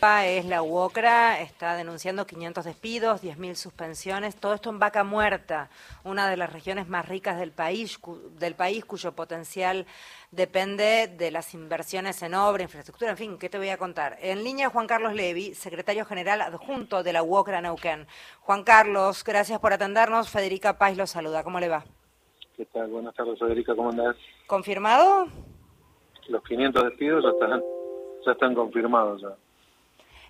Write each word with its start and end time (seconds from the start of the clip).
es 0.00 0.44
la 0.44 0.62
UOCRA, 0.62 1.40
está 1.40 1.74
denunciando 1.74 2.24
500 2.24 2.64
despidos, 2.64 3.20
10.000 3.20 3.56
suspensiones, 3.56 4.36
todo 4.36 4.54
esto 4.54 4.70
en 4.70 4.78
Vaca 4.78 5.02
Muerta, 5.02 5.70
una 6.04 6.30
de 6.30 6.36
las 6.36 6.52
regiones 6.52 6.88
más 6.88 7.08
ricas 7.08 7.36
del 7.36 7.50
país, 7.50 7.98
del 8.38 8.54
país 8.54 8.84
cuyo 8.84 9.10
potencial 9.10 9.86
depende 10.30 11.08
de 11.08 11.32
las 11.32 11.52
inversiones 11.52 12.22
en 12.22 12.34
obra, 12.34 12.62
infraestructura, 12.62 13.10
en 13.10 13.16
fin, 13.16 13.38
¿qué 13.38 13.48
te 13.48 13.58
voy 13.58 13.70
a 13.70 13.76
contar? 13.76 14.16
En 14.20 14.44
línea 14.44 14.70
Juan 14.70 14.86
Carlos 14.86 15.14
Levi, 15.14 15.52
secretario 15.54 16.04
general 16.04 16.42
adjunto 16.42 17.02
de 17.02 17.12
la 17.12 17.24
UOCRA 17.24 17.60
Neuquén. 17.60 18.06
Juan 18.42 18.62
Carlos, 18.62 19.24
gracias 19.24 19.58
por 19.58 19.72
atendernos. 19.72 20.30
Federica 20.30 20.78
Paz 20.78 20.96
lo 20.96 21.08
saluda. 21.08 21.42
¿Cómo 21.42 21.58
le 21.58 21.70
va? 21.70 21.82
¿Qué 22.56 22.66
tal? 22.66 22.86
Buenas 22.86 23.16
tardes, 23.16 23.36
Federica. 23.36 23.74
¿Cómo 23.74 23.90
andás? 23.90 24.14
¿Confirmado? 24.46 25.26
Los 26.28 26.44
500 26.44 26.84
despidos 26.84 27.24
ya 27.24 27.30
están, 27.30 27.62
ya 28.24 28.30
están 28.32 28.54
confirmados 28.54 29.22
ya. 29.22 29.34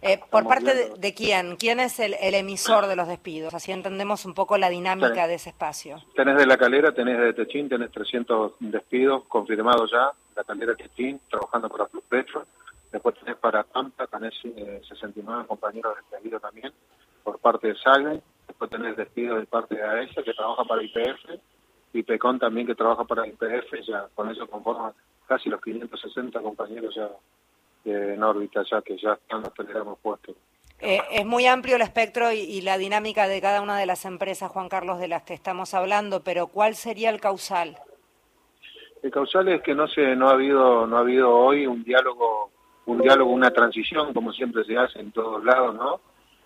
Eh, 0.01 0.21
¿Por 0.31 0.47
parte 0.47 0.93
de, 0.97 1.15
quién? 1.15 1.57
¿Quién 1.57 1.81
es 1.81 1.99
el, 1.99 2.15
emisor 2.21 2.87
de 2.87 2.97
los 2.97 3.09
despidos? 3.09 3.55
Así 3.55 3.73
entendemos 3.73 4.25
un 4.27 4.35
poco 4.35 4.57
la 4.57 4.69
dinámica 4.69 5.27
de 5.27 5.35
ese 5.35 5.51
espacio. 5.51 6.03
Tenés 6.15 6.37
de 6.37 6.47
La 6.47 6.57
Calera, 6.57 6.93
tenés 6.93 7.19
de 7.19 7.33
Techín, 7.33 7.69
tenés 7.69 7.91
300 7.91 8.53
despidos 8.61 9.25
confirmados 9.25 9.91
ya. 9.91 10.13
La 10.37 10.45
Calera 10.45 10.77
Techín, 10.77 11.21
trabajando 11.29 11.69
para 11.69 11.87
Plus 11.87 12.05
Petro. 12.09 12.47
Después 12.93 13.17
tenés 13.17 13.37
para 13.37 13.65
Pampa, 13.65 14.07
tenés 14.07 14.35
69 14.41 15.43
eh, 15.43 15.47
compañeros 15.47 15.97
despedidos 15.97 16.41
también 16.41 16.73
por 17.23 17.39
parte 17.39 17.69
de 17.69 17.77
Salve. 17.77 18.23
Después 18.47 18.71
tenés 18.71 18.97
despidos 18.97 19.41
de 19.41 19.47
parte 19.47 19.75
de 19.75 19.83
AESA, 19.83 20.23
que 20.23 20.33
trabaja 20.33 20.65
para 20.65 20.83
IPF. 20.83 21.41
Y 21.93 22.03
PECON 22.03 22.39
también, 22.39 22.67
que 22.67 22.75
trabaja 22.75 23.05
para 23.05 23.27
IPF. 23.27 23.75
Ya 23.87 24.09
con 24.15 24.31
eso 24.31 24.47
conforman 24.47 24.93
casi 25.27 25.51
los 25.51 25.61
560 25.61 26.41
compañeros 26.41 26.95
ya 26.95 27.11
en 27.85 28.23
órbita 28.23 28.63
ya 28.71 28.83
que 28.83 28.97
ya 28.97 29.13
están 29.15 29.43
los 29.43 29.55
telegramos 29.55 29.99
puestos. 30.01 30.37
Eh, 30.81 31.01
es 31.11 31.27
muy 31.27 31.47
amplio 31.47 31.77
el 31.77 31.83
espectro 31.83 32.31
y, 32.31 32.61
la 32.61 32.79
dinámica 32.79 33.27
de 33.27 33.41
cada 33.41 33.63
una 33.63 33.77
de 33.77 33.87
las 33.87 34.05
empresas, 34.05 34.51
Juan 34.51 34.69
Carlos, 34.69 35.01
de 35.01 35.09
las 35.09 35.23
que 35.25 35.35
estamos 35.35 35.75
hablando, 35.75 36.23
pero 36.23 36.47
¿cuál 36.47 36.77
sería 36.77 37.11
el 37.11 37.21
causal? 37.21 37.77
El 39.03 39.11
causal 39.11 39.49
es 39.49 39.63
que 39.63 39.75
no 39.75 39.89
se 39.89 40.15
no 40.15 40.29
ha 40.29 40.33
habido 40.33 40.87
no 40.87 40.97
ha 40.97 41.01
habido 41.01 41.31
hoy 41.31 41.67
un 41.67 41.85
diálogo 41.85 42.51
un 42.87 43.01
diálogo 43.01 43.31
una 43.31 43.51
transición 43.51 44.13
como 44.13 44.33
siempre 44.33 44.65
se 44.65 44.77
hace 44.77 45.01
en 45.01 45.13
todos 45.13 45.45
lados, 45.45 45.75
¿no? 45.75 46.01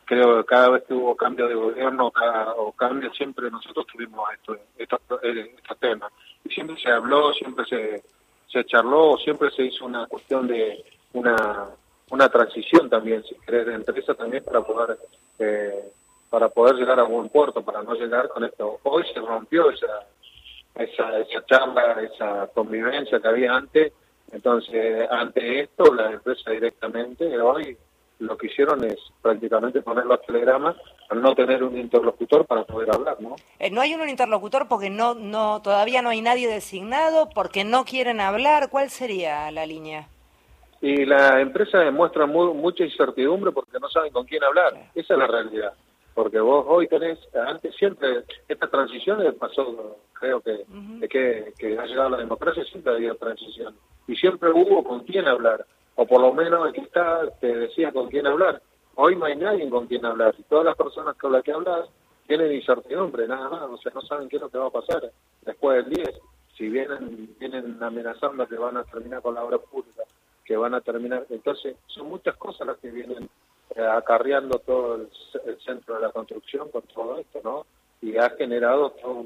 Creo 0.05 0.39
que 0.39 0.47
cada 0.47 0.71
vez 0.71 0.85
que 0.85 0.95
hubo 0.95 1.17
cambio 1.17 1.49
de 1.49 1.55
gobierno 1.55 2.11
cada, 2.11 2.53
o 2.55 2.73
cambio 2.73 3.13
siempre 3.15 3.51
nosotros 3.51 3.87
tuvimos 3.87 4.29
esto, 4.35 4.57
estos, 4.77 5.01
estos 5.23 5.79
temas 5.79 6.13
y 6.45 6.53
siempre 6.53 6.77
se 6.81 6.91
habló, 6.91 7.33
siempre 7.33 7.65
se 7.67 8.03
se 8.53 8.65
charló, 8.67 9.17
siempre 9.17 9.51
se 9.51 9.65
hizo 9.65 9.87
una 9.87 10.07
cuestión 10.07 10.47
de 10.47 10.85
una, 11.13 11.69
una 12.11 12.29
transición 12.29 12.89
también, 12.89 13.23
si 13.25 13.35
querés, 13.37 13.67
de 13.67 13.75
empresa 13.75 14.15
también 14.15 14.45
para 14.45 14.61
poder 14.63 14.99
eh, 15.39 15.93
para 16.31 16.49
poder 16.49 16.77
llegar 16.77 16.99
a 16.99 17.03
buen 17.03 17.29
puerto, 17.29 17.63
para 17.63 17.83
no 17.83 17.93
llegar 17.95 18.29
con 18.29 18.43
esto. 18.45 18.81
Hoy 18.85 19.05
se 19.13 19.21
rompió 19.21 19.71
esa, 19.71 20.07
esa, 20.75 21.19
esa 21.19 21.45
charla, 21.45 22.01
esa 22.01 22.47
convivencia 22.55 23.21
que 23.21 23.29
había 23.29 23.55
antes, 23.55 23.93
entonces 24.31 25.07
ante 25.11 25.61
esto 25.61 25.93
la 25.93 26.13
empresa 26.13 26.51
directamente 26.51 27.39
hoy 27.39 27.77
lo 28.19 28.39
que 28.39 28.47
hicieron 28.47 28.83
es 28.85 28.97
prácticamente 29.21 29.83
poner 29.83 30.07
los 30.07 30.23
telegramas 30.23 30.77
al 31.11 31.21
no 31.21 31.35
tener 31.35 31.63
un 31.63 31.77
interlocutor 31.77 32.47
para 32.47 32.65
poder 32.65 32.95
hablar, 32.95 33.21
¿no? 33.21 33.37
Eh, 33.59 33.71
no 33.71 33.81
hay 33.81 33.95
un 33.95 34.09
interlocutor 34.09 34.69
porque 34.69 34.89
no, 34.89 35.15
no, 35.15 35.61
todavía 35.61 36.01
no 36.03 36.11
hay 36.11 36.23
nadie 36.23 36.49
designado, 36.49 37.29
porque 37.35 37.65
no 37.65 37.85
quieren 37.85 38.21
hablar. 38.21 38.71
¿Cuál 38.71 38.91
sería 38.91 39.51
la 39.51 39.67
línea? 39.67 40.09
Y 40.83 41.05
la 41.07 41.41
empresa 41.41 41.79
demuestra 41.79 42.27
mucha 42.27 42.85
incertidumbre 42.85 43.53
porque 43.53 43.79
no 43.79 43.89
saben 43.89 44.13
con 44.13 44.27
quién 44.27 44.43
hablar. 44.43 44.91
Esa 44.97 45.15
es 45.15 45.19
la 45.19 45.29
realidad. 45.29 45.73
Porque 46.13 46.41
vos 46.41 46.67
hoy 46.69 46.89
tenés, 46.89 47.21
antes 47.37 47.73
siempre, 47.77 48.25
esta 48.49 48.67
transición 48.67 49.23
pasó, 49.39 49.99
creo 50.13 50.41
que, 50.41 50.65
que, 51.09 51.55
que 51.57 51.79
ha 51.79 51.87
llegado 51.87 52.11
la 52.11 52.17
democracia, 52.17 52.65
siempre 52.65 52.95
había 52.95 53.15
transición. 53.15 53.77
Y 54.09 54.17
siempre 54.17 54.51
hubo 54.51 54.83
con 54.83 55.05
quién 55.05 55.29
hablar. 55.29 55.65
O 55.95 56.05
por 56.05 56.21
lo 56.21 56.35
menos 56.35 56.67
el 56.67 56.73
que 56.73 56.81
está 56.81 57.31
te 57.41 57.55
decía 57.55 57.93
con 57.93 58.09
quién 58.09 58.27
hablar. 58.27 58.61
Hoy 58.97 59.15
no 59.15 59.27
hay 59.27 59.37
nadie 59.37 59.71
con 59.71 59.87
quien 59.87 60.05
hablar. 60.05 60.35
Y 60.37 60.43
todas 60.43 60.65
las 60.65 60.77
personas 60.77 61.17
con 61.17 61.31
las 61.31 61.45
que 61.45 61.53
hablas 61.53 61.89
tienen 62.27 62.53
incertidumbre, 62.53 63.29
nada 63.29 63.49
más. 63.49 63.63
O 63.71 63.77
sea, 63.77 63.93
no 63.95 64.01
saben 64.01 64.29
qué 64.29 64.35
es 64.35 64.43
lo 64.43 64.49
que 64.49 64.59
va 64.59 64.67
a 64.67 64.71
pasar 64.71 65.13
después 65.43 65.87
del 65.87 65.95
10. 65.95 66.21
Si 66.57 66.69
vienen, 66.69 67.37
vienen 67.39 67.81
amenazando 67.81 68.49
que 68.49 68.57
van 68.57 68.79
a 68.79 68.83
terminar 68.83 69.23
con 69.23 69.37
la 69.37 69.45
obra 69.45 69.59
pública 69.59 70.03
que 70.45 70.57
van 70.57 70.75
a 70.75 70.81
terminar. 70.81 71.27
Entonces, 71.31 71.77
son 71.87 72.09
muchas 72.09 72.37
cosas 72.37 72.67
las 72.67 72.79
que 72.79 72.91
vienen 72.91 73.29
eh, 73.75 73.81
acarreando 73.81 74.59
todo 74.59 74.97
el, 74.97 75.09
centro 75.65 75.95
de 75.95 76.03
la 76.03 76.11
construcción 76.11 76.71
con 76.71 76.83
todo 76.83 77.19
esto, 77.19 77.41
¿no? 77.43 77.67
Y 78.03 78.17
ha 78.19 78.31
generado 78.31 78.91
toda 78.91 79.25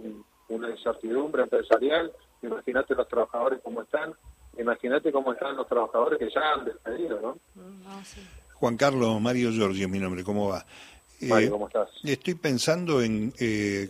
una 0.49 0.71
incertidumbre 0.71 1.43
empresarial. 1.43 2.13
Imagínate 2.43 2.95
los 2.95 3.09
trabajadores 3.09 3.61
cómo 3.65 3.83
están, 3.83 4.15
imagínate 4.59 5.11
cómo 5.11 5.33
están 5.33 5.57
los 5.57 5.67
trabajadores 5.67 6.19
que 6.19 6.31
ya 6.31 6.53
han 6.53 6.65
despedido, 6.65 7.21
¿no? 7.21 7.39
Mm, 7.55 7.83
Juan 8.55 8.77
Carlos, 8.77 9.21
Mario 9.21 9.51
Giorgio 9.51 9.89
mi 9.89 9.99
nombre, 9.99 10.23
¿cómo 10.23 10.49
va? 10.49 10.65
Mario, 11.23 11.53
¿cómo 11.53 11.67
estás? 11.67 11.89
Estoy 12.05 12.35
pensando 12.35 13.03
en 13.03 13.33
eh, 13.41 13.89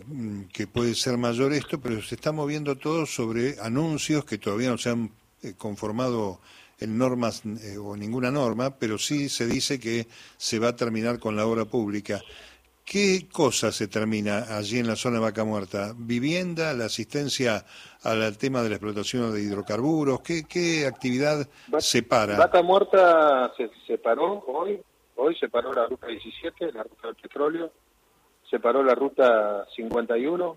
que 0.53 0.65
puede 0.65 0.95
ser 0.95 1.17
mayor 1.17 1.53
esto, 1.53 1.79
pero 1.79 2.01
se 2.01 2.15
está 2.15 2.31
moviendo 2.31 2.77
todo 2.77 3.05
sobre 3.05 3.59
anuncios 3.61 4.25
que 4.25 4.37
todavía 4.37 4.69
no 4.69 4.77
se 4.77 4.89
han 4.89 5.11
eh, 5.43 5.53
conformado 5.57 6.39
en 6.79 6.97
normas 6.97 7.43
eh, 7.45 7.77
o 7.77 7.95
ninguna 7.95 8.31
norma, 8.31 8.77
pero 8.77 8.97
sí 8.97 9.29
se 9.29 9.47
dice 9.47 9.79
que 9.79 10.07
se 10.37 10.59
va 10.59 10.69
a 10.69 10.75
terminar 10.75 11.19
con 11.19 11.35
la 11.35 11.45
obra 11.45 11.65
pública. 11.65 12.21
¿Qué 12.85 13.27
cosa 13.29 13.73
se 13.73 13.89
termina 13.89 14.57
allí 14.57 14.79
en 14.79 14.87
la 14.87 14.95
zona 14.95 15.15
de 15.17 15.23
Vaca 15.23 15.43
Muerta? 15.43 15.93
¿Vivienda, 15.97 16.73
la 16.73 16.85
asistencia 16.85 17.65
al 18.03 18.37
tema 18.37 18.63
de 18.63 18.69
la 18.69 18.75
explotación 18.75 19.33
de 19.33 19.41
hidrocarburos? 19.41 20.21
¿Qué, 20.21 20.45
qué 20.47 20.85
actividad 20.85 21.45
se 21.79 22.03
para? 22.03 22.37
Vaca 22.37 22.61
Muerta 22.61 23.51
se 23.57 23.69
separó 23.85 24.41
hoy, 24.47 24.79
hoy 25.17 25.35
se 25.35 25.49
paró 25.49 25.73
la 25.73 25.87
ruta 25.87 26.07
17, 26.07 26.71
la 26.71 26.83
ruta 26.83 27.07
del 27.07 27.15
petróleo, 27.17 27.71
se 28.49 28.59
paró 28.61 28.81
la 28.81 28.95
ruta 28.95 29.65
51, 29.75 30.55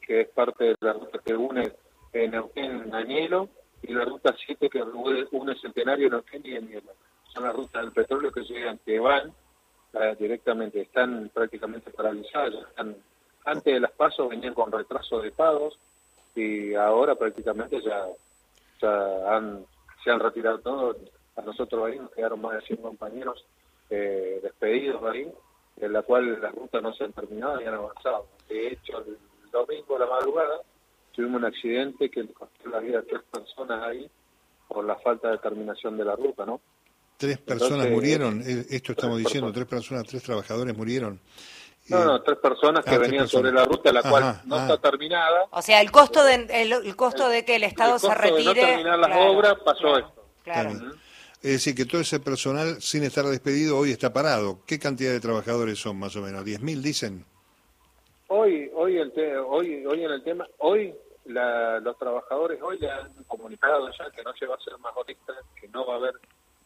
que 0.00 0.22
es 0.22 0.28
parte 0.30 0.64
de 0.64 0.76
la 0.80 0.94
ruta 0.94 1.20
que 1.24 1.34
une 1.34 1.72
en 2.12 2.30
Neuquén, 2.32 2.92
Añelo, 2.92 3.50
y 3.82 3.92
la 3.92 4.04
ruta 4.04 4.34
7 4.46 4.68
que 4.68 4.82
une 4.82 5.54
Centenario, 5.60 6.10
Neuquén 6.10 6.42
y 6.44 6.56
Enmienda. 6.56 6.92
Son 7.32 7.44
las 7.44 7.54
rutas 7.54 7.82
del 7.82 7.92
petróleo 7.92 8.32
que 8.32 8.42
llegan, 8.42 8.78
que 8.78 8.98
van 8.98 9.32
eh, 9.94 10.16
directamente, 10.18 10.80
están 10.80 11.30
prácticamente 11.32 11.90
paralizadas, 11.90 12.54
están, 12.68 12.96
antes 13.44 13.74
de 13.74 13.80
las 13.80 13.92
pasos 13.92 14.28
venían 14.28 14.54
con 14.54 14.70
retraso 14.70 15.20
de 15.20 15.30
pagos 15.30 15.78
y 16.34 16.74
ahora 16.74 17.14
prácticamente 17.14 17.80
ya, 17.80 18.06
ya 18.80 19.36
han, 19.36 19.64
se 20.02 20.10
han 20.10 20.20
retirado 20.20 20.58
todos. 20.60 20.96
A 21.36 21.42
nosotros 21.42 21.86
ahí 21.86 21.98
nos 21.98 22.10
quedaron 22.10 22.40
más 22.40 22.54
de 22.54 22.62
100 22.62 22.82
compañeros 22.82 23.44
eh, 23.90 24.40
despedidos 24.42 25.02
ahí, 25.04 25.30
en 25.80 25.92
la 25.92 26.02
cual 26.02 26.40
las 26.40 26.54
rutas 26.54 26.82
no 26.82 26.92
se 26.92 27.04
han 27.04 27.12
terminado 27.12 27.60
y 27.60 27.64
han 27.64 27.74
avanzado. 27.74 28.26
De 28.48 28.68
hecho, 28.68 28.98
el 28.98 29.16
domingo 29.50 29.96
a 29.96 30.00
la 30.00 30.06
madrugada 30.06 30.60
tuvimos 31.18 31.40
un 31.40 31.46
accidente 31.46 32.08
que 32.08 32.22
le 32.22 32.32
costó 32.32 32.68
la 32.70 32.78
vida 32.78 33.00
a 33.00 33.02
tres 33.02 33.22
personas 33.28 33.82
ahí 33.82 34.08
por 34.68 34.84
la 34.84 34.94
falta 34.96 35.32
de 35.32 35.38
terminación 35.38 35.96
de 35.96 36.04
la 36.04 36.14
ruta, 36.14 36.46
¿no? 36.46 36.60
Tres 37.16 37.38
personas 37.38 37.90
murieron, 37.90 38.40
eh, 38.46 38.66
esto 38.70 38.92
estamos 38.92 39.18
diciendo, 39.18 39.50
tres 39.52 39.66
personas, 39.66 40.04
tres 40.04 40.22
trabajadores 40.22 40.76
murieron. 40.76 41.18
No, 41.88 42.04
no, 42.04 42.22
tres 42.22 42.38
personas 42.38 42.84
que 42.84 42.94
ah, 42.94 42.98
venían 42.98 43.26
sobre 43.26 43.50
la 43.50 43.64
ruta, 43.64 43.90
la 43.90 44.02
cual 44.02 44.42
no 44.44 44.58
está 44.58 44.78
terminada. 44.78 45.46
O 45.50 45.60
sea, 45.60 45.80
el 45.80 45.90
costo 45.90 46.22
de 46.22 46.46
el, 46.50 46.94
costo 46.94 47.28
de 47.28 47.44
que 47.44 47.56
el 47.56 47.64
Estado 47.64 47.98
se 47.98 48.14
retire. 48.14 48.38
De 48.38 48.44
no 48.44 48.54
terminar 48.54 48.98
las 49.00 49.18
obras 49.18 49.54
pasó 49.64 49.98
esto. 49.98 50.24
Claro. 50.44 50.70
Es 51.42 51.50
decir, 51.50 51.74
que 51.74 51.84
todo 51.84 52.00
ese 52.00 52.20
personal, 52.20 52.80
sin 52.80 53.02
estar 53.02 53.24
despedido, 53.24 53.76
hoy 53.76 53.90
está 53.90 54.12
parado. 54.12 54.60
¿Qué 54.66 54.78
cantidad 54.78 55.10
de 55.10 55.18
trabajadores 55.18 55.80
son, 55.80 55.98
más 55.98 56.14
o 56.14 56.20
menos? 56.20 56.44
¿10.000 56.44 56.80
dicen? 56.80 57.24
Hoy, 58.28 58.70
hoy, 58.74 58.98
el 58.98 59.12
hoy, 59.48 59.84
hoy 59.86 60.04
en 60.04 60.10
el 60.10 60.22
tema, 60.22 60.46
hoy 60.58 60.94
los 61.28 61.98
trabajadores 61.98 62.60
hoy 62.62 62.78
le 62.78 62.90
han 62.90 63.12
comunicado 63.26 63.90
ya 63.90 64.10
que 64.10 64.22
no 64.22 64.32
se 64.34 64.46
va 64.46 64.54
a 64.54 64.60
ser 64.60 64.78
más 64.78 64.92
honesta, 64.96 65.34
que 65.60 65.68
no 65.68 65.86
va 65.86 65.94
a 65.94 65.96
haber 65.98 66.14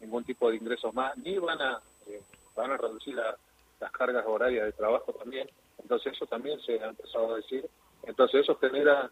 ningún 0.01 0.25
tipo 0.25 0.51
de 0.51 0.57
ingresos 0.57 0.95
más, 0.95 1.17
ni 1.19 1.39
van 1.39 1.61
a 1.61 1.81
eh, 2.07 2.21
van 2.55 2.71
a 2.71 2.77
reducir 2.77 3.15
las 3.17 3.91
cargas 3.93 4.25
horarias 4.27 4.67
de 4.67 4.73
trabajo 4.73 5.13
también. 5.13 5.49
Entonces 5.79 6.13
eso 6.13 6.27
también 6.27 6.61
se 6.61 6.81
ha 6.81 6.89
empezado 6.89 7.35
a 7.35 7.37
decir. 7.37 7.67
Entonces 8.05 8.43
eso 8.43 8.57
genera, 8.57 9.11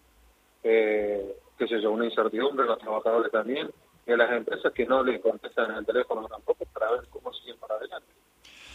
eh, 0.62 1.36
qué 1.58 1.66
sé 1.66 1.80
yo, 1.80 1.90
una 1.92 2.04
incertidumbre 2.04 2.64
en 2.64 2.70
los 2.70 2.78
trabajadores 2.78 3.32
también, 3.32 3.70
y 4.06 4.12
en 4.12 4.18
las 4.18 4.30
empresas 4.32 4.72
que 4.72 4.86
no 4.86 5.02
le 5.02 5.20
contestan 5.20 5.72
el 5.72 5.86
teléfono 5.86 6.26
tampoco 6.28 6.64
para 6.66 6.92
ver 6.92 7.08
cómo 7.10 7.32
siguen 7.32 7.56
para 7.58 7.76
adelante. 7.76 8.08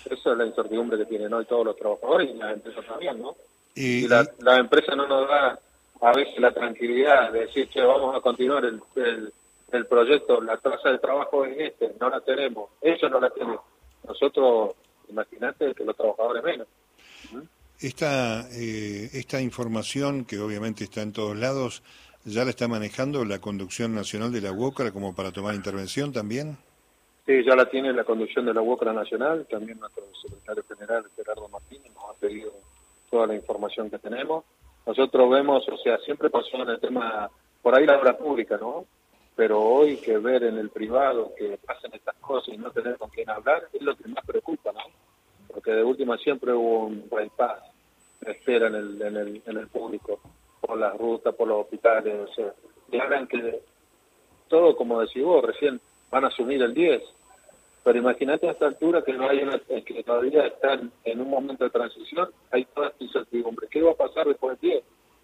Esa 0.06 0.32
es 0.32 0.38
la 0.38 0.46
incertidumbre 0.46 0.98
que 0.98 1.06
tienen 1.06 1.34
hoy 1.34 1.46
todos 1.46 1.66
los 1.66 1.76
trabajadores 1.76 2.30
y 2.30 2.34
las 2.34 2.54
empresas 2.54 2.86
también, 2.86 3.22
¿no? 3.22 3.36
Y, 3.74 4.08
la, 4.08 4.26
la 4.40 4.58
empresa 4.58 4.96
no 4.96 5.08
nos 5.08 5.28
da 5.28 5.60
a 6.06 6.12
veces 6.12 6.38
la 6.38 6.54
tranquilidad 6.54 7.32
de 7.32 7.48
decir, 7.48 7.68
que 7.68 7.82
vamos 7.82 8.16
a 8.16 8.22
continuar 8.22 8.64
el, 8.64 8.80
el, 9.72 9.86
proyecto, 9.88 10.40
la 10.40 10.56
tasa 10.58 10.92
de 10.92 11.00
trabajo 11.00 11.46
es 11.46 11.58
este, 11.58 11.96
no 12.00 12.10
la 12.12 12.22
tenemos, 12.22 12.70
ellos 12.80 13.10
no 13.10 13.20
la 13.20 13.32
tienen. 13.32 13.58
nosotros, 14.08 14.76
imagínate 15.10 15.74
que 15.74 15.84
los 15.84 15.98
trabajadores 15.98 16.44
menos. 16.44 16.68
Esta, 17.80 18.48
eh, 18.52 19.10
esta 19.14 19.42
información, 19.42 20.26
que 20.26 20.38
obviamente 20.38 20.84
está 20.84 21.02
en 21.02 21.12
todos 21.12 21.36
lados, 21.36 21.82
¿ya 22.24 22.44
la 22.44 22.52
está 22.52 22.68
manejando 22.68 23.26
la 23.26 23.40
conducción 23.40 23.96
nacional 23.96 24.32
de 24.32 24.42
la 24.42 24.52
UOCRA 24.52 24.92
como 24.92 25.16
para 25.16 25.32
tomar 25.32 25.56
intervención 25.56 26.14
también? 26.14 26.56
Sí, 27.26 27.44
ya 27.44 27.56
la 27.56 27.68
tiene 27.68 27.92
la 27.94 28.04
conducción 28.04 28.46
de 28.46 28.54
la 28.54 28.62
UOCRA 28.62 28.94
nacional, 28.94 29.48
también 29.50 29.80
nuestro 29.80 30.04
secretario 30.22 30.64
general 30.68 31.04
Gerardo 31.16 31.50
Martínez 31.50 31.92
nos 31.96 32.12
ha 32.12 32.14
pedido 32.20 32.54
toda 33.10 33.26
la 33.26 33.34
información 33.34 33.90
que 33.90 33.98
tenemos. 33.98 34.46
Nosotros 34.86 35.30
vemos, 35.30 35.68
o 35.68 35.78
sea, 35.78 35.98
siempre 36.00 36.30
pasó 36.30 36.58
en 36.58 36.70
el 36.70 36.80
tema, 36.80 37.30
por 37.62 37.76
ahí 37.76 37.86
la 37.86 37.98
obra 38.00 38.18
pública, 38.18 38.58
¿no? 38.58 38.86
Pero 39.36 39.62
hoy 39.62 39.98
que 39.98 40.18
ver 40.18 40.44
en 40.44 40.58
el 40.58 40.70
privado 40.70 41.34
que 41.38 41.58
pasen 41.66 41.94
estas 41.94 42.16
cosas 42.18 42.54
y 42.54 42.58
no 42.58 42.72
tener 42.72 42.98
con 42.98 43.10
quién 43.10 43.30
hablar 43.30 43.68
es 43.74 43.82
lo 43.82 43.96
que 43.96 44.08
más 44.08 44.26
preocupa, 44.26 44.72
¿no? 44.72 44.82
Porque 45.48 45.72
de 45.72 45.84
última 45.84 46.18
siempre 46.18 46.54
hubo 46.54 46.86
un 46.86 47.10
bypass, 47.10 47.64
espera 48.26 48.68
en 48.68 48.76
el, 48.76 49.02
en 49.02 49.18
el, 49.18 49.42
en 49.46 49.58
el 49.58 49.68
público, 49.68 50.20
por 50.62 50.78
las 50.78 50.98
rutas, 50.98 51.36
por 51.36 51.48
los 51.48 51.62
hospitales, 51.62 52.30
o 52.30 52.34
sea, 52.34 52.54
y 52.92 53.00
hablan 53.00 53.28
que 53.28 53.62
todo, 54.48 54.76
como 54.76 55.02
decís 55.02 55.24
vos, 55.24 55.44
recién 55.44 55.82
van 56.12 56.26
a 56.26 56.28
asumir 56.28 56.62
el 56.62 56.74
10, 56.74 57.02
pero 57.86 58.00
imagínate 58.00 58.50
a 58.50 58.52
esta 58.54 58.66
altura 58.66 59.04
que 59.04 59.14
no 59.14 59.30
hay 59.30 59.44
una, 59.44 59.60
que 59.60 60.04
todavía 60.04 60.48
están 60.48 60.92
en 61.04 61.22
un 61.22 61.30
momento 61.30 61.66
de 61.66 61.70
transición, 61.70 62.32
hay 62.52 62.66
toda 62.66 62.88
esta 62.88 63.04
incertidumbre. 63.04 63.68
¿Qué 63.70 63.80
va 63.80 63.92
a 63.92 63.96
pasar 63.96 64.26
después 64.26 64.60
del 64.60 64.72
10? 64.72 64.84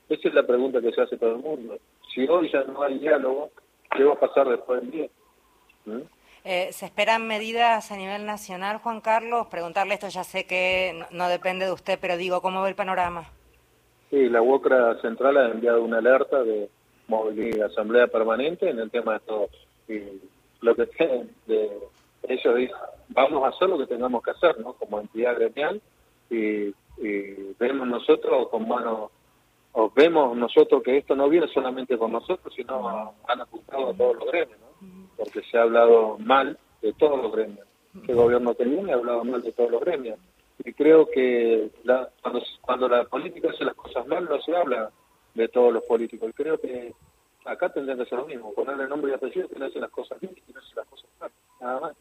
Esa 0.10 0.28
es 0.28 0.34
la 0.36 0.46
pregunta 0.46 0.80
que 0.80 0.92
se 0.92 1.02
hace 1.02 1.18
todo 1.18 1.38
el 1.38 1.42
mundo. 1.42 1.80
Si 2.14 2.22
hoy 2.28 2.52
ya 2.54 2.64
no 2.66 2.84
hay 2.84 3.00
diálogo, 3.00 3.50
¿qué 3.98 4.04
va 4.04 4.14
a 4.14 4.20
pasar 4.20 4.48
después 4.48 4.80
del 4.80 4.92
10? 4.92 5.12
¿Mm? 5.86 6.02
Eh, 6.44 6.68
¿Se 6.72 6.86
esperan 6.86 7.28
medidas 7.28 7.92
a 7.92 7.98
nivel 7.98 8.28
nacional, 8.28 8.78
Juan 8.78 9.02
Carlos? 9.02 9.48
Preguntarle 9.48 9.96
esto, 9.96 10.10
ya 10.10 10.24
sé 10.24 10.46
que 10.46 11.04
no, 11.10 11.30
depende 11.30 11.66
de 11.66 11.72
usted, 11.72 11.98
pero 12.00 12.16
digo, 12.16 12.44
¿cómo 12.44 12.62
ve 12.62 12.70
el 12.70 12.76
panorama? 12.76 13.26
Sí, 14.12 14.30
la 14.30 14.44
UOCRA 14.44 15.02
Central 15.02 15.38
ha 15.38 15.50
enviado 15.50 15.82
una 15.84 15.98
alerta 15.98 16.44
de 16.44 16.70
movilidad, 17.08 17.72
asamblea 17.72 18.06
permanente 18.06 18.70
en 18.70 18.78
el 18.78 18.92
tema 18.92 19.14
de 19.14 19.20
todo. 19.22 19.50
Y 19.88 20.22
lo 20.62 20.76
que 20.76 20.86
de 21.48 21.71
ellos 22.44 22.58
dicen, 22.58 22.76
vamos 23.10 23.44
a 23.44 23.50
hacer 23.50 23.70
lo 23.70 23.78
que 23.78 23.88
tengamos 23.88 24.24
que 24.24 24.32
hacer, 24.32 24.60
¿no? 24.60 24.74
Como 24.74 25.00
entidad 25.00 25.36
gremial 25.36 25.82
y, 26.30 26.74
vemos 27.60 27.88
nosotros 27.88 28.50
con 28.50 28.68
mano, 28.68 29.10
o 29.72 29.90
vemos 29.90 30.38
nosotros 30.38 30.84
que 30.84 30.98
esto 30.98 31.16
no 31.16 31.30
viene 31.30 31.48
solamente 31.48 31.98
con 31.98 32.12
nosotros, 32.12 32.54
sino 32.56 33.14
han 33.28 33.42
apuntado 33.42 33.90
a 33.90 33.94
todos 33.94 34.18
los 34.18 34.26
gremios, 34.28 34.60
¿no? 34.60 35.08
Porque 35.18 35.42
se 35.50 35.58
ha 35.58 35.64
hablado 35.64 36.18
mal 36.20 36.58
de 36.82 36.94
todos 36.94 37.22
los 37.22 37.32
gremios. 37.32 37.68
El 38.08 38.16
gobierno 38.16 38.54
que 38.54 38.66
viene 38.66 38.92
ha 38.92 38.96
hablado 38.96 39.24
mal 39.24 39.42
de 39.42 39.52
todos 39.52 39.72
los 39.72 39.82
gremios. 39.82 40.20
Y 40.64 40.74
creo 40.74 41.08
que 41.10 41.72
la, 41.84 42.10
cuando, 42.22 42.42
cuando 42.62 42.88
la 42.88 43.04
política 43.06 43.50
hace 43.52 43.66
las 43.66 43.76
cosas 43.76 44.06
mal, 44.08 44.26
no 44.26 44.40
se 44.42 44.56
habla 44.56 44.92
de 45.34 45.48
todos 45.48 45.74
los 45.74 45.84
políticos. 45.84 46.30
Y 46.30 46.34
creo 46.34 46.60
que 46.60 46.94
acá 47.46 47.70
tendrían 47.70 47.98
que 47.98 48.06
ser 48.06 48.20
lo 48.20 48.26
mismo, 48.26 48.54
ponerle 48.54 48.88
nombre 48.88 49.12
y 49.12 49.16
apellido 49.16 49.48
que 49.48 49.58
no 49.58 49.66
hace 49.66 49.80
las 49.80 49.92
cosas 49.92 50.20
bien 50.20 50.36
y 50.48 50.54
no 50.54 50.60
hace 50.60 50.76
las 50.76 50.88
cosas 50.88 51.10
mal. 51.20 51.32
Nada 51.60 51.80
más. 51.80 51.98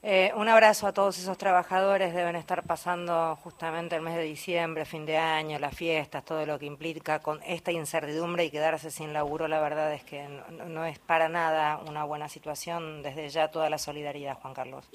Eh, 0.00 0.32
un 0.36 0.48
abrazo 0.48 0.86
a 0.86 0.92
todos 0.92 1.18
esos 1.18 1.36
trabajadores, 1.36 2.14
deben 2.14 2.36
estar 2.36 2.62
pasando 2.64 3.34
justamente 3.42 3.96
el 3.96 4.02
mes 4.02 4.14
de 4.14 4.22
diciembre, 4.22 4.84
fin 4.84 5.04
de 5.04 5.16
año, 5.16 5.58
las 5.58 5.76
fiestas, 5.76 6.24
todo 6.24 6.46
lo 6.46 6.56
que 6.56 6.66
implica 6.66 7.18
con 7.20 7.40
esta 7.44 7.72
incertidumbre 7.72 8.44
y 8.44 8.50
quedarse 8.50 8.92
sin 8.92 9.12
laburo, 9.12 9.48
la 9.48 9.60
verdad 9.60 9.92
es 9.92 10.04
que 10.04 10.24
no, 10.68 10.84
es 10.84 11.00
para 11.00 11.28
nada 11.28 11.80
una 11.88 12.04
buena 12.04 12.28
situación, 12.28 13.02
desde 13.02 13.28
ya 13.28 13.50
toda 13.50 13.68
la 13.68 13.78
solidaridad, 13.78 14.38
Juan 14.40 14.54
Carlos. 14.54 14.88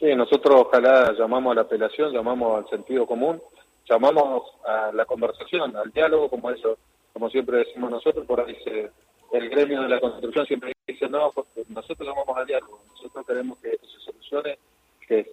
Sí, 0.00 0.12
nosotros 0.16 0.64
ojalá 0.66 1.12
llamamos 1.12 1.52
a 1.52 1.54
la 1.54 1.62
apelación, 1.62 2.12
llamamos 2.12 2.58
al 2.58 2.68
sentido 2.68 3.06
común, 3.06 3.40
llamamos 3.88 4.42
a 4.66 4.90
la 4.92 5.04
conversación, 5.04 5.76
al 5.76 5.92
diálogo, 5.92 6.28
como 6.28 6.50
eso, 6.50 6.76
como 7.12 7.30
siempre 7.30 7.58
decimos 7.58 7.88
nosotros, 7.88 8.26
por 8.26 8.40
ahí 8.40 8.56
se 8.64 8.90
el 9.34 9.50
gremio 9.50 9.82
de 9.82 9.88
la 9.88 10.00
construcción 10.00 10.46
siempre 10.46 10.72
dice, 10.86 11.08
no, 11.08 11.32
nosotros 11.68 12.14
vamos 12.14 12.36
al 12.36 12.46
diálogo, 12.46 12.80
nosotros 12.88 13.26
queremos 13.26 13.58
que 13.58 13.72
esto 13.72 13.86
se 13.86 14.00
solucione, 14.00 14.58
que 15.06 15.26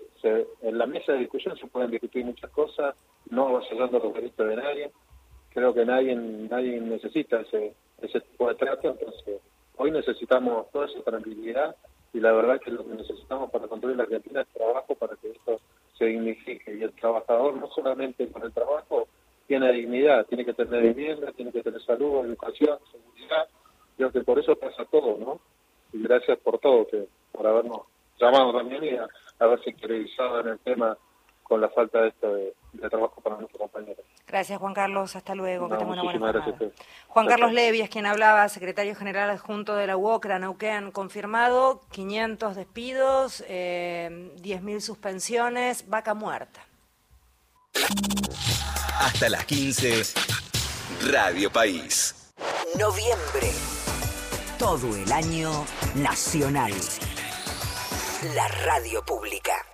en 0.61 0.77
la 0.77 0.85
mesa 0.85 1.13
de 1.13 1.19
discusión 1.19 1.57
se 1.57 1.67
pueden 1.67 1.91
discutir 1.91 2.25
muchas 2.25 2.49
cosas, 2.51 2.95
no 3.29 3.47
avasallando 3.47 3.99
los 3.99 4.13
derechos 4.13 4.47
de 4.47 4.55
nadie, 4.55 4.91
creo 5.53 5.73
que 5.73 5.85
nadie 5.85 6.15
nadie 6.15 6.79
necesita 6.81 7.41
ese, 7.41 7.73
ese 8.01 8.21
tipo 8.21 8.49
de 8.49 8.55
trato, 8.55 8.89
entonces 8.89 9.39
hoy 9.77 9.91
necesitamos 9.91 10.69
toda 10.71 10.87
esa 10.87 11.01
tranquilidad 11.01 11.75
y 12.13 12.19
la 12.19 12.31
verdad 12.33 12.59
que 12.59 12.71
lo 12.71 12.85
que 12.85 12.95
necesitamos 12.95 13.49
para 13.51 13.67
construir 13.67 13.95
la 13.95 14.03
Argentina 14.03 14.41
es 14.41 14.47
trabajo 14.49 14.95
para 14.95 15.15
que 15.15 15.29
esto 15.29 15.61
se 15.97 16.05
dignifique. 16.05 16.75
Y 16.75 16.83
el 16.83 16.91
trabajador 16.91 17.55
no 17.55 17.67
solamente 17.67 18.27
con 18.27 18.43
el 18.43 18.51
trabajo 18.51 19.07
tiene 19.47 19.71
dignidad, 19.71 20.25
tiene 20.25 20.43
que 20.43 20.53
tener 20.53 20.81
vivienda, 20.81 21.31
tiene 21.31 21.51
que 21.51 21.63
tener 21.63 21.81
salud, 21.83 22.25
educación, 22.25 22.79
creo 24.01 24.11
que 24.11 24.21
por 24.21 24.39
eso 24.39 24.55
pasa 24.55 24.83
todo, 24.85 25.17
¿no? 25.19 25.39
Y 25.93 26.01
gracias 26.01 26.39
por 26.39 26.57
todo, 26.57 26.87
que 26.87 27.07
por 27.31 27.45
habernos 27.45 27.81
llamado 28.19 28.51
también 28.53 28.83
y 28.83 28.95
a, 28.95 29.07
haberse 29.39 29.69
interiorizado 29.71 30.39
en 30.41 30.47
el 30.47 30.59
tema 30.59 30.97
con 31.43 31.61
la 31.61 31.69
falta 31.69 32.01
de 32.01 32.07
esto 32.09 32.33
de, 32.33 32.53
trabajo 32.89 33.21
para 33.21 33.35
nuestros 33.37 33.59
compañeros. 33.59 34.03
Gracias, 34.25 34.57
Juan 34.57 34.73
Carlos. 34.73 35.15
Hasta 35.15 35.35
luego. 35.35 35.67
que 35.67 35.75
tenga 35.75 35.91
una 35.91 36.03
buena 36.03 36.29
jornada. 36.29 36.55
Juan 37.09 37.27
Carlos 37.27 37.51
Levi 37.51 37.81
es 37.81 37.89
quien 37.89 38.05
hablaba, 38.05 38.47
secretario 38.49 38.95
general 38.95 39.29
adjunto 39.29 39.75
de 39.75 39.87
la 39.87 39.97
UOCRA 39.97 40.39
Neuquén, 40.39 40.91
confirmado 40.91 41.81
500 41.91 42.55
despidos, 42.55 43.43
eh, 43.47 44.31
10.000 44.37 44.79
suspensiones, 44.79 45.89
vaca 45.89 46.13
muerta. 46.13 46.61
Hasta 48.99 49.29
las 49.29 49.45
15, 49.45 50.03
Radio 51.11 51.51
País. 51.51 52.33
Noviembre 52.79 53.51
todo 54.61 54.95
el 54.95 55.11
año 55.11 55.65
nacional. 55.95 56.71
La 58.35 58.47
radio 58.47 59.03
pública. 59.03 59.70